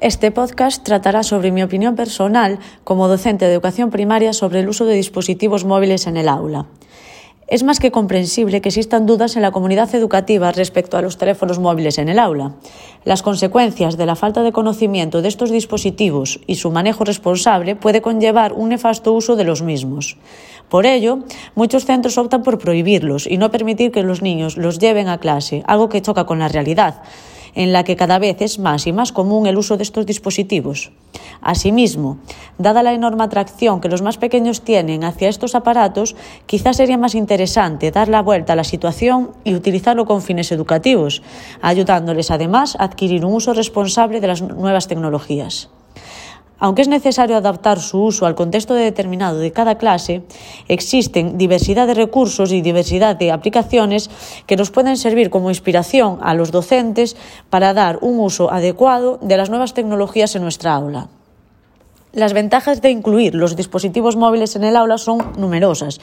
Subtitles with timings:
[0.00, 4.84] Este podcast tratará sobre mi opinión personal como docente de educación primaria sobre el uso
[4.84, 6.66] de dispositivos móviles en el aula.
[7.48, 11.58] Es más que comprensible que existan dudas en la comunidad educativa respecto a los teléfonos
[11.58, 12.54] móviles en el aula.
[13.04, 18.00] Las consecuencias de la falta de conocimiento de estos dispositivos y su manejo responsable puede
[18.00, 20.16] conllevar un nefasto uso de los mismos.
[20.68, 21.24] Por ello,
[21.56, 25.64] muchos centros optan por prohibirlos y no permitir que los niños los lleven a clase,
[25.66, 27.02] algo que choca con la realidad
[27.58, 30.92] en la que cada vez es más y más común el uso de estos dispositivos.
[31.40, 32.18] Asimismo,
[32.56, 36.14] dada la enorme atracción que los más pequeños tienen hacia estos aparatos,
[36.46, 41.20] quizás sería más interesante dar la vuelta a la situación y utilizarlo con fines educativos,
[41.60, 45.68] ayudándoles además a adquirir un uso responsable de las nuevas tecnologías.
[46.58, 50.22] Aunque es necesario adaptar su uso al contexto determinado de cada clase,
[50.66, 54.10] existen diversidad de recursos y diversidad de aplicaciones
[54.46, 57.16] que nos pueden servir como inspiración a los docentes
[57.48, 61.08] para dar un uso adecuado de las nuevas tecnologías en nuestra aula.
[62.12, 66.00] Las ventajas de incluir los dispositivos móviles en el aula son numerosas.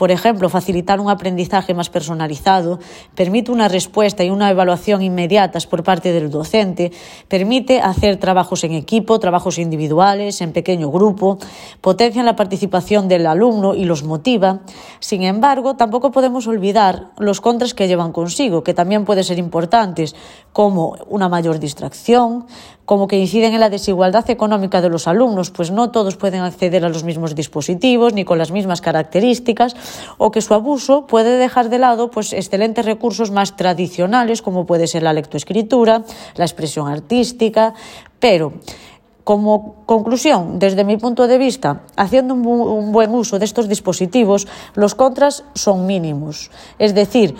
[0.00, 2.78] Por ejemplo, facilitar un aprendizaje más personalizado,
[3.14, 6.90] permite una respuesta y una evaluación inmediatas por parte del docente,
[7.28, 11.36] permite hacer trabajos en equipo, trabajos individuales, en pequeño grupo,
[11.82, 14.60] potencia la participación del alumno y los motiva.
[15.00, 20.16] Sin embargo, tampoco podemos olvidar los contras que llevan consigo, que también pueden ser importantes,
[20.54, 22.46] como una mayor distracción,
[22.90, 26.84] como que inciden en la desigualdad económica de los alumnos, pues no todos pueden acceder
[26.84, 29.76] a los mismos dispositivos ni con las mismas características,
[30.18, 34.86] o que su abuso puede dejar de lado pues, excelentes recursos más tradicionales, como puede
[34.86, 36.02] ser la lectoescritura,
[36.36, 37.74] la expresión artística,
[38.18, 38.52] pero
[39.24, 44.94] como conclusión, desde mi punto de vista, haciendo un, buen uso de estos dispositivos, los
[44.94, 46.50] contras son mínimos.
[46.78, 47.36] Es decir,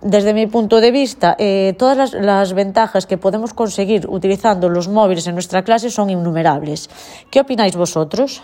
[0.00, 4.88] desde mi punto de vista, eh, todas las, las, ventajas que podemos conseguir utilizando los
[4.88, 6.88] móviles en nuestra clase son innumerables.
[7.30, 8.42] ¿Qué opináis vosotros?